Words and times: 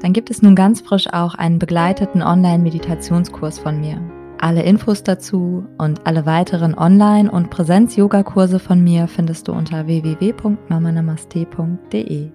dann 0.00 0.12
gibt 0.12 0.30
es 0.30 0.42
nun 0.42 0.54
ganz 0.54 0.80
frisch 0.80 1.12
auch 1.12 1.34
einen 1.34 1.58
begleiteten 1.58 2.22
Online-Meditationskurs 2.22 3.58
von 3.58 3.80
mir. 3.80 4.00
Alle 4.40 4.62
Infos 4.62 5.02
dazu 5.02 5.64
und 5.78 6.06
alle 6.06 6.24
weiteren 6.24 6.78
Online- 6.78 7.28
und 7.30 7.50
Präsenz-Yoga-Kurse 7.50 8.60
von 8.60 8.82
mir 8.82 9.08
findest 9.08 9.48
du 9.48 9.52
unter 9.52 9.86
www.mamanamaste.de. 9.86 12.30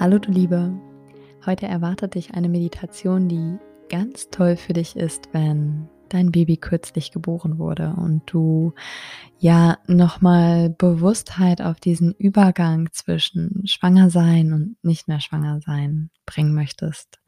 Hallo 0.00 0.18
du 0.18 0.32
Liebe, 0.32 0.72
heute 1.46 1.66
erwartet 1.66 2.16
dich 2.16 2.34
eine 2.34 2.48
Meditation, 2.48 3.28
die 3.28 3.58
ganz 3.88 4.30
toll 4.30 4.56
für 4.56 4.72
dich 4.72 4.96
ist, 4.96 5.28
wenn 5.32 5.88
dein 6.08 6.32
Baby 6.32 6.56
kürzlich 6.56 7.12
geboren 7.12 7.58
wurde 7.58 7.94
und 7.96 8.22
du 8.26 8.74
ja 9.38 9.78
nochmal 9.86 10.70
Bewusstheit 10.70 11.60
auf 11.60 11.80
diesen 11.80 12.12
Übergang 12.14 12.88
zwischen 12.92 13.66
schwanger 13.66 14.10
sein 14.10 14.52
und 14.52 14.76
nicht 14.82 15.08
mehr 15.08 15.20
schwanger 15.20 15.60
sein 15.60 16.10
bringen 16.26 16.54
möchtest. 16.54 17.20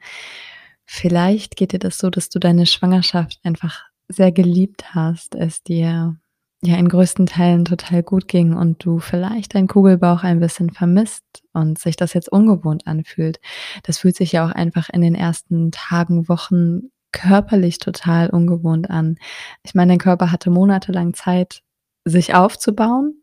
Vielleicht 0.84 1.56
geht 1.56 1.72
dir 1.72 1.78
das 1.78 1.98
so, 1.98 2.10
dass 2.10 2.28
du 2.28 2.38
deine 2.38 2.66
Schwangerschaft 2.66 3.40
einfach 3.42 3.84
sehr 4.08 4.30
geliebt 4.32 4.94
hast, 4.94 5.34
es 5.34 5.62
dir 5.62 6.16
ja 6.62 6.76
in 6.76 6.88
größten 6.88 7.26
Teilen 7.26 7.64
total 7.64 8.02
gut 8.02 8.28
ging 8.28 8.54
und 8.54 8.84
du 8.84 8.98
vielleicht 8.98 9.54
deinen 9.54 9.68
Kugelbauch 9.68 10.22
ein 10.22 10.40
bisschen 10.40 10.70
vermisst 10.70 11.24
und 11.52 11.78
sich 11.78 11.96
das 11.96 12.14
jetzt 12.14 12.30
ungewohnt 12.30 12.86
anfühlt. 12.86 13.40
Das 13.82 13.98
fühlt 13.98 14.16
sich 14.16 14.32
ja 14.32 14.46
auch 14.46 14.52
einfach 14.52 14.88
in 14.88 15.00
den 15.00 15.14
ersten 15.14 15.70
Tagen, 15.70 16.28
Wochen 16.28 16.90
körperlich 17.16 17.78
total 17.78 18.28
ungewohnt 18.28 18.90
an. 18.90 19.16
Ich 19.62 19.74
meine, 19.74 19.92
dein 19.92 19.98
Körper 19.98 20.30
hatte 20.30 20.50
monatelang 20.50 21.14
Zeit, 21.14 21.62
sich 22.04 22.34
aufzubauen 22.34 23.20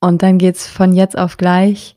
und 0.00 0.22
dann 0.22 0.38
geht's 0.38 0.66
von 0.66 0.94
jetzt 0.94 1.16
auf 1.16 1.36
gleich 1.36 1.96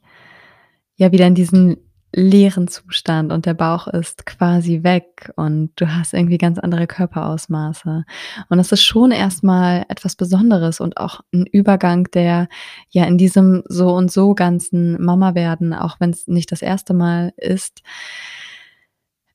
ja 0.95 1.11
wieder 1.11 1.25
in 1.25 1.35
diesen 1.35 1.77
leeren 2.15 2.67
Zustand 2.67 3.31
und 3.31 3.47
der 3.47 3.55
Bauch 3.55 3.87
ist 3.87 4.27
quasi 4.27 4.83
weg 4.83 5.31
und 5.35 5.71
du 5.77 5.87
hast 5.87 6.13
irgendwie 6.13 6.37
ganz 6.37 6.59
andere 6.59 6.85
Körperausmaße. 6.85 8.05
Und 8.49 8.57
das 8.57 8.71
ist 8.71 8.83
schon 8.83 9.11
erstmal 9.11 9.85
etwas 9.89 10.15
Besonderes 10.15 10.79
und 10.79 10.97
auch 10.97 11.21
ein 11.33 11.47
Übergang, 11.47 12.07
der 12.13 12.49
ja 12.89 13.05
in 13.05 13.17
diesem 13.17 13.63
so 13.67 13.95
und 13.95 14.11
so 14.11 14.35
ganzen 14.35 15.01
Mama 15.01 15.33
werden, 15.33 15.73
auch 15.73 15.99
wenn 15.99 16.11
es 16.11 16.27
nicht 16.27 16.51
das 16.51 16.61
erste 16.61 16.93
Mal 16.93 17.33
ist, 17.37 17.81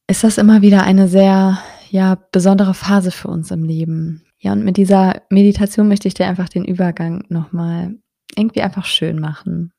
ist 0.07 0.23
das 0.23 0.39
immer 0.39 0.63
wieder 0.63 0.85
eine 0.85 1.09
sehr 1.09 1.59
ja 1.91 2.19
besondere 2.33 2.75
Phase 2.75 3.11
für 3.11 3.29
uns 3.29 3.51
im 3.51 3.65
Leben. 3.65 4.25
Ja, 4.39 4.53
und 4.53 4.65
mit 4.65 4.77
dieser 4.77 5.23
Meditation 5.31 5.89
möchte 5.89 6.09
ich 6.09 6.15
dir 6.15 6.27
einfach 6.27 6.49
den 6.49 6.65
Übergang 6.65 7.25
nochmal 7.29 7.97
irgendwie 8.37 8.63
einfach 8.63 8.85
schön 8.85 9.19
machen. 9.19 9.73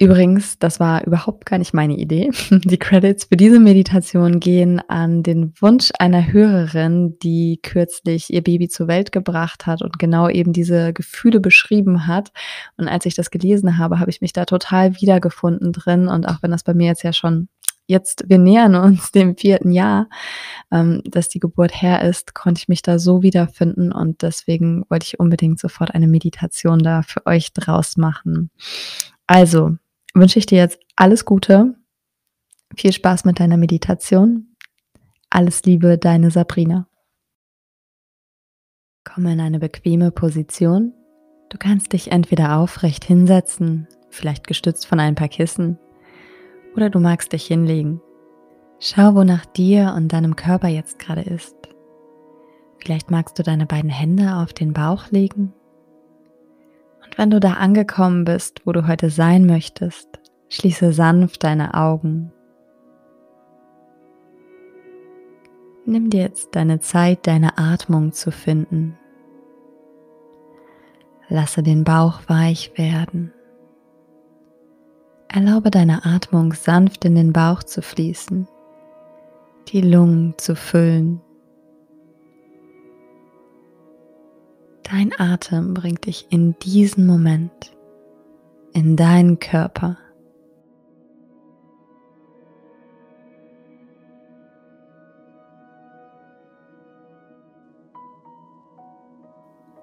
Übrigens, 0.00 0.58
das 0.58 0.80
war 0.80 1.06
überhaupt 1.06 1.44
gar 1.44 1.58
nicht 1.58 1.74
meine 1.74 1.94
Idee. 1.94 2.30
Die 2.50 2.78
Credits 2.78 3.24
für 3.24 3.36
diese 3.36 3.60
Meditation 3.60 4.40
gehen 4.40 4.80
an 4.88 5.22
den 5.22 5.52
Wunsch 5.60 5.90
einer 5.98 6.32
Hörerin, 6.32 7.18
die 7.22 7.60
kürzlich 7.62 8.32
ihr 8.32 8.42
Baby 8.42 8.68
zur 8.70 8.88
Welt 8.88 9.12
gebracht 9.12 9.66
hat 9.66 9.82
und 9.82 9.98
genau 9.98 10.30
eben 10.30 10.54
diese 10.54 10.94
Gefühle 10.94 11.38
beschrieben 11.38 12.06
hat. 12.06 12.32
Und 12.78 12.88
als 12.88 13.04
ich 13.04 13.14
das 13.14 13.30
gelesen 13.30 13.76
habe, 13.76 14.00
habe 14.00 14.10
ich 14.10 14.22
mich 14.22 14.32
da 14.32 14.46
total 14.46 14.98
wiedergefunden 15.02 15.70
drin. 15.72 16.08
Und 16.08 16.26
auch 16.26 16.42
wenn 16.42 16.50
das 16.50 16.64
bei 16.64 16.72
mir 16.72 16.86
jetzt 16.86 17.02
ja 17.02 17.12
schon 17.12 17.48
jetzt, 17.90 18.24
wir 18.28 18.38
nähern 18.38 18.74
uns 18.74 19.12
dem 19.12 19.36
vierten 19.36 19.72
Jahr, 19.72 20.08
ähm, 20.70 21.02
dass 21.04 21.28
die 21.28 21.40
Geburt 21.40 21.82
her 21.82 22.02
ist, 22.02 22.34
konnte 22.34 22.60
ich 22.60 22.68
mich 22.68 22.80
da 22.80 22.98
so 22.98 23.22
wiederfinden 23.22 23.92
und 23.92 24.22
deswegen 24.22 24.84
wollte 24.88 25.04
ich 25.06 25.20
unbedingt 25.20 25.60
sofort 25.60 25.94
eine 25.94 26.08
Meditation 26.08 26.78
da 26.78 27.02
für 27.02 27.26
euch 27.26 27.52
draus 27.52 27.98
machen. 27.98 28.50
Also 29.26 29.76
wünsche 30.14 30.38
ich 30.38 30.46
dir 30.46 30.58
jetzt 30.58 30.78
alles 30.96 31.24
Gute, 31.24 31.74
viel 32.76 32.92
Spaß 32.92 33.24
mit 33.24 33.40
deiner 33.40 33.56
Meditation. 33.56 34.56
Alles 35.28 35.62
Liebe, 35.64 35.98
deine 35.98 36.30
Sabrina. 36.30 36.88
Komme 39.04 39.32
in 39.32 39.40
eine 39.40 39.58
bequeme 39.58 40.10
Position. 40.10 40.92
Du 41.50 41.58
kannst 41.58 41.92
dich 41.92 42.12
entweder 42.12 42.56
aufrecht 42.56 43.04
hinsetzen, 43.04 43.88
vielleicht 44.08 44.46
gestützt 44.46 44.86
von 44.86 45.00
ein 45.00 45.14
paar 45.14 45.28
Kissen 45.28 45.78
oder 46.74 46.90
du 46.90 47.00
magst 47.00 47.32
dich 47.32 47.46
hinlegen. 47.46 48.00
Schau, 48.78 49.14
wonach 49.14 49.44
dir 49.44 49.94
und 49.96 50.12
deinem 50.12 50.36
Körper 50.36 50.68
jetzt 50.68 50.98
gerade 50.98 51.22
ist. 51.22 51.56
Vielleicht 52.78 53.10
magst 53.10 53.38
du 53.38 53.42
deine 53.42 53.66
beiden 53.66 53.90
Hände 53.90 54.36
auf 54.36 54.52
den 54.52 54.72
Bauch 54.72 55.10
legen. 55.10 55.52
Und 57.04 57.18
wenn 57.18 57.30
du 57.30 57.40
da 57.40 57.54
angekommen 57.54 58.24
bist, 58.24 58.62
wo 58.64 58.72
du 58.72 58.86
heute 58.86 59.10
sein 59.10 59.44
möchtest, 59.44 60.08
schließe 60.48 60.92
sanft 60.92 61.44
deine 61.44 61.74
Augen. 61.74 62.32
Nimm 65.84 66.08
dir 66.08 66.22
jetzt 66.22 66.54
deine 66.54 66.80
Zeit, 66.80 67.26
deine 67.26 67.58
Atmung 67.58 68.12
zu 68.12 68.30
finden. 68.30 68.96
Lasse 71.28 71.62
den 71.62 71.84
Bauch 71.84 72.20
weich 72.28 72.72
werden. 72.76 73.32
Erlaube 75.32 75.70
deiner 75.70 76.04
Atmung 76.04 76.54
sanft 76.54 77.04
in 77.04 77.14
den 77.14 77.32
Bauch 77.32 77.62
zu 77.62 77.82
fließen, 77.82 78.48
die 79.68 79.80
Lungen 79.80 80.34
zu 80.38 80.56
füllen. 80.56 81.20
Dein 84.82 85.12
Atem 85.16 85.72
bringt 85.72 86.06
dich 86.06 86.26
in 86.30 86.58
diesen 86.58 87.06
Moment, 87.06 87.76
in 88.72 88.96
deinen 88.96 89.38
Körper. 89.38 89.98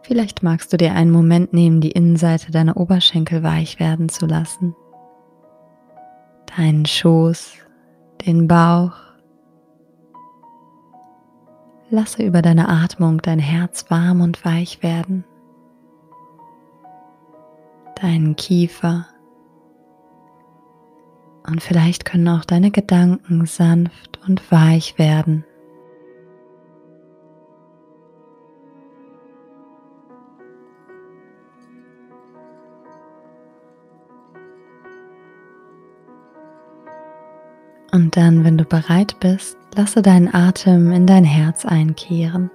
Vielleicht 0.02 0.44
magst 0.44 0.74
du 0.74 0.78
dir 0.78 0.92
einen 0.92 1.12
Moment 1.12 1.54
nehmen, 1.54 1.80
die 1.80 1.92
Innenseite 1.92 2.52
deiner 2.52 2.76
Oberschenkel 2.76 3.44
weich 3.44 3.80
werden 3.80 4.10
zu 4.10 4.26
lassen 4.26 4.76
deinen 6.58 6.86
Schoß, 6.86 7.54
den 8.26 8.48
Bauch. 8.48 8.94
Lasse 11.90 12.24
über 12.24 12.42
deine 12.42 12.68
Atmung 12.68 13.22
dein 13.22 13.40
Herz 13.40 13.86
warm 13.90 14.20
und 14.22 14.44
weich 14.44 14.84
werden, 14.84 15.24
deinen 18.02 18.36
Kiefer 18.36 19.06
und 21.46 21.64
vielleicht 21.64 22.04
können 22.04 22.28
auch 22.28 22.44
deine 22.44 22.72
Gedanken 22.72 23.46
sanft 23.46 24.20
und 24.28 24.52
weich 24.52 24.98
werden. 24.98 25.46
Dann, 38.18 38.44
wenn 38.44 38.58
du 38.58 38.66
bereit 38.66 39.20
bist, 39.20 39.58
lasse 39.76 40.02
deinen 40.02 40.34
Atem 40.34 40.92
in 40.92 41.06
dein 41.06 41.24
Herz 41.24 41.66
einkehren. 41.66 42.50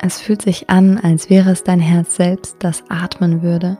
Es 0.00 0.20
fühlt 0.20 0.42
sich 0.42 0.68
an, 0.68 0.98
als 0.98 1.30
wäre 1.30 1.50
es 1.50 1.62
dein 1.62 1.78
Herz 1.78 2.16
selbst, 2.16 2.56
das 2.58 2.82
atmen 2.88 3.42
würde. 3.42 3.78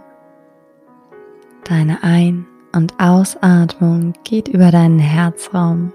Deine 1.64 2.04
Ein- 2.04 2.46
und 2.72 2.94
Ausatmung 3.00 4.12
geht 4.22 4.46
über 4.46 4.70
deinen 4.70 5.00
Herzraum 5.00 5.92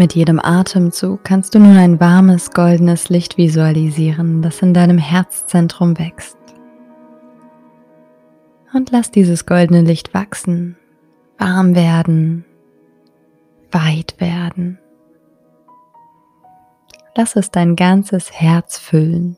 Mit 0.00 0.14
jedem 0.14 0.40
Atemzug 0.42 1.24
kannst 1.24 1.54
du 1.54 1.58
nun 1.58 1.76
ein 1.76 2.00
warmes, 2.00 2.52
goldenes 2.52 3.10
Licht 3.10 3.36
visualisieren, 3.36 4.40
das 4.40 4.62
in 4.62 4.72
deinem 4.72 4.96
Herzzentrum 4.96 5.98
wächst. 5.98 6.38
Und 8.72 8.92
lass 8.92 9.10
dieses 9.10 9.44
goldene 9.44 9.82
Licht 9.82 10.14
wachsen, 10.14 10.78
warm 11.36 11.74
werden, 11.74 12.46
weit 13.72 14.18
werden. 14.18 14.78
Lass 17.14 17.36
es 17.36 17.50
dein 17.50 17.76
ganzes 17.76 18.32
Herz 18.32 18.78
füllen. 18.78 19.36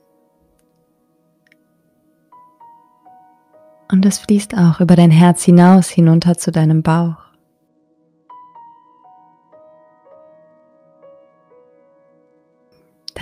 Und 3.91 4.06
es 4.06 4.20
fließt 4.20 4.56
auch 4.56 4.79
über 4.79 4.94
dein 4.94 5.11
Herz 5.11 5.43
hinaus 5.43 5.88
hinunter 5.88 6.38
zu 6.38 6.53
deinem 6.53 6.85
Bauch. 6.85 7.22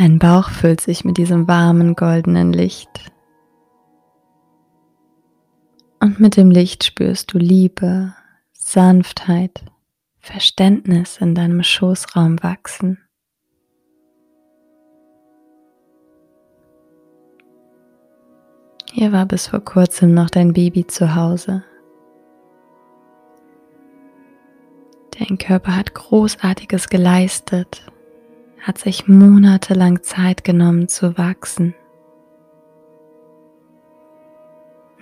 Dein 0.01 0.19
Bauch 0.19 0.49
füllt 0.49 0.81
sich 0.81 1.05
mit 1.05 1.19
diesem 1.19 1.47
warmen 1.47 1.95
goldenen 1.95 2.55
Licht. 2.55 3.13
Und 6.01 6.19
mit 6.19 6.39
dem 6.39 6.51
Licht 6.51 6.85
spürst 6.85 7.35
du 7.35 7.37
Liebe, 7.37 8.15
Sanftheit, 8.55 9.63
Verständnis 10.19 11.19
in 11.19 11.35
deinem 11.35 11.63
Schoßraum 11.63 12.43
wachsen. 12.43 12.97
Hier 18.91 19.13
war 19.13 19.27
bis 19.27 19.49
vor 19.49 19.61
kurzem 19.61 20.15
noch 20.15 20.31
dein 20.31 20.55
Baby 20.55 20.87
zu 20.87 21.15
Hause. 21.15 21.63
Dein 25.19 25.37
Körper 25.37 25.77
hat 25.77 25.93
Großartiges 25.93 26.89
geleistet, 26.89 27.83
hat 28.61 28.79
sich 28.79 29.09
monatelang 29.09 30.03
Zeit 30.03 30.45
genommen 30.45 30.89
zu 30.89 31.17
wachsen. 31.17 31.75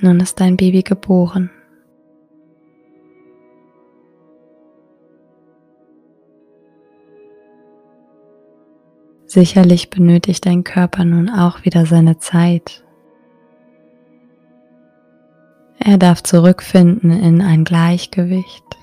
Nun 0.01 0.21
ist 0.21 0.41
dein 0.41 0.57
Baby 0.57 0.83
geboren. 0.83 1.51
Sicherlich 9.27 9.91
benötigt 9.91 10.47
dein 10.47 10.65
Körper 10.65 11.05
nun 11.05 11.29
auch 11.29 11.65
wieder 11.65 11.85
seine 11.85 12.19
Zeit. 12.19 12.83
Er 15.79 15.99
darf 15.99 16.23
zurückfinden 16.23 17.11
in 17.11 17.43
ein 17.43 17.65
Gleichgewicht. 17.65 18.78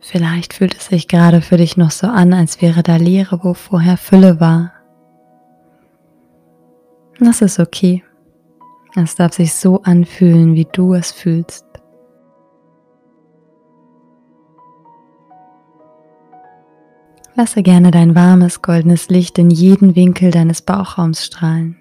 Vielleicht 0.00 0.54
fühlt 0.54 0.74
es 0.76 0.86
sich 0.86 1.08
gerade 1.08 1.42
für 1.42 1.56
dich 1.56 1.76
noch 1.76 1.90
so 1.90 2.06
an, 2.06 2.32
als 2.32 2.62
wäre 2.62 2.82
da 2.82 2.96
Leere, 2.96 3.40
wo 3.42 3.54
vorher 3.54 3.96
Fülle 3.96 4.40
war. 4.40 4.72
Das 7.18 7.42
ist 7.42 7.60
okay. 7.60 8.02
Es 8.96 9.14
darf 9.14 9.34
sich 9.34 9.54
so 9.54 9.82
anfühlen, 9.82 10.54
wie 10.54 10.66
du 10.72 10.94
es 10.94 11.12
fühlst. 11.12 11.66
Lasse 17.36 17.62
gerne 17.62 17.90
dein 17.90 18.14
warmes 18.14 18.60
goldenes 18.62 19.08
Licht 19.08 19.38
in 19.38 19.50
jeden 19.50 19.94
Winkel 19.94 20.30
deines 20.30 20.62
Bauchraums 20.62 21.24
strahlen, 21.24 21.76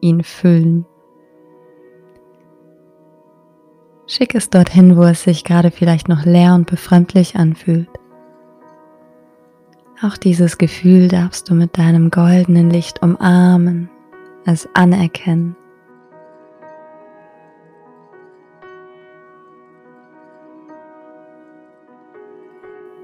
ihn 0.00 0.22
füllen. 0.22 0.84
Schick 4.10 4.34
es 4.34 4.50
dorthin, 4.50 4.96
wo 4.96 5.04
es 5.04 5.22
sich 5.22 5.44
gerade 5.44 5.70
vielleicht 5.70 6.08
noch 6.08 6.24
leer 6.24 6.56
und 6.56 6.66
befremdlich 6.66 7.36
anfühlt. 7.36 7.88
Auch 10.02 10.16
dieses 10.16 10.58
Gefühl 10.58 11.06
darfst 11.06 11.48
du 11.48 11.54
mit 11.54 11.78
deinem 11.78 12.10
goldenen 12.10 12.70
Licht 12.70 13.02
umarmen, 13.02 13.88
es 14.44 14.68
anerkennen. 14.74 15.54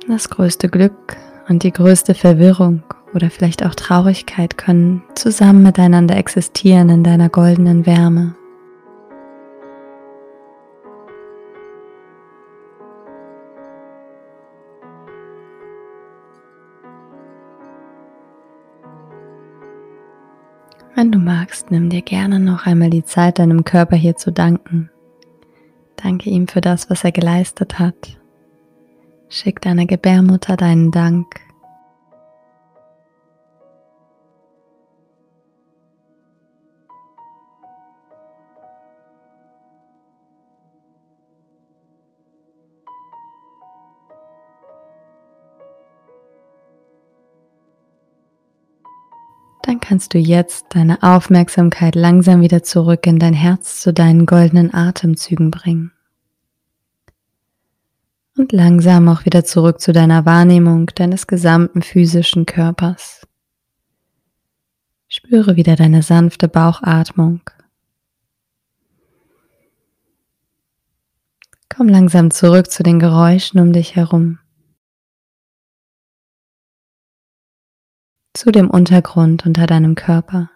Das 0.09 0.29
größte 0.29 0.69
Glück 0.69 1.17
und 1.49 1.63
die 1.63 1.73
größte 1.73 2.15
Verwirrung 2.15 2.83
oder 3.15 3.31
vielleicht 3.31 3.65
auch 3.65 3.77
Traurigkeit 3.77 4.59
können 4.59 5.05
zusammen 5.15 5.63
miteinander 5.63 6.17
existieren 6.17 6.89
in 6.89 7.05
deiner 7.05 7.29
goldenen 7.29 7.87
Wärme. 7.87 8.35
Wenn 20.97 21.13
du 21.13 21.19
magst, 21.19 21.71
nimm 21.71 21.91
dir 21.91 22.01
gerne 22.01 22.41
noch 22.41 22.65
einmal 22.65 22.89
die 22.89 23.05
Zeit, 23.05 23.39
deinem 23.39 23.65
Körper 23.65 23.97
hier 23.97 24.17
zu 24.17 24.33
danken. 24.33 24.91
Danke 25.97 26.31
ihm 26.31 26.49
für 26.49 26.63
das, 26.63 26.89
was 26.89 27.05
er 27.05 27.13
geleistet 27.13 27.79
hat. 27.79 28.19
Schick 29.29 29.61
deiner 29.61 29.85
Gebärmutter 29.85 30.57
deinen 30.57 30.91
Dank. 30.93 31.46
Kannst 49.87 50.15
du 50.15 50.19
jetzt 50.19 50.67
deine 50.71 51.01
Aufmerksamkeit 51.05 51.95
langsam 51.95 52.41
wieder 52.41 52.65
zurück 52.65 53.07
in 53.07 53.21
dein 53.21 53.35
Herz 53.35 53.81
zu 53.81 53.93
deinen 53.93 54.27
goldenen 54.27 54.75
Atemzügen 54.75 55.53
bringen. 55.53 55.93
Und 58.37 58.51
langsam 58.51 59.09
auch 59.09 59.25
wieder 59.25 59.45
zurück 59.45 59.81
zu 59.81 59.93
deiner 59.93 60.27
Wahrnehmung 60.27 60.87
deines 60.97 61.29
gesamten 61.29 61.83
physischen 61.83 62.47
Körpers. 62.47 63.29
Spüre 65.07 65.55
wieder 65.55 65.77
deine 65.77 66.03
sanfte 66.03 66.49
Bauchatmung. 66.49 67.43
Komm 71.69 71.89
langsam 71.89 72.33
zurück 72.33 72.73
zu 72.73 72.83
den 72.83 72.99
Geräuschen 72.99 73.61
um 73.61 73.73
dich 73.73 73.95
herum. 73.95 74.41
Zu 78.37 78.53
dem 78.53 78.71
Untergrund 78.71 79.47
unter 79.47 79.67
deinem 79.67 79.95
Körper. 79.95 80.51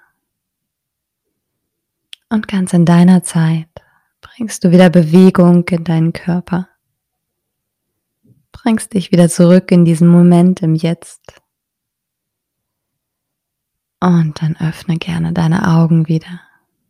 Und 2.29 2.47
ganz 2.47 2.73
in 2.73 2.85
deiner 2.85 3.23
Zeit 3.23 3.69
bringst 4.21 4.65
du 4.65 4.71
wieder 4.71 4.91
Bewegung 4.91 5.67
in 5.69 5.85
deinen 5.85 6.13
Körper. 6.13 6.69
Bringst 8.53 8.95
dich 8.95 9.11
wieder 9.11 9.29
zurück 9.29 9.73
in 9.73 9.85
diesen 9.85 10.09
Moment 10.09 10.63
im 10.63 10.75
Jetzt. 10.75 11.41
Und 14.01 14.43
dann 14.43 14.57
öffne 14.57 14.97
gerne 14.99 15.33
deine 15.33 15.69
Augen 15.69 16.09
wieder. 16.09 16.41